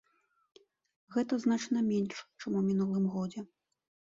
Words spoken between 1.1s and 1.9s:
Гэта значна